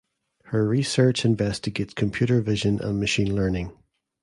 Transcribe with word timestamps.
Her 0.45 0.67
research 0.67 1.25
investigates 1.25 1.93
computer 1.93 2.41
vision 2.41 2.79
and 2.79 2.99
machine 2.99 3.35
learning. 3.35 3.71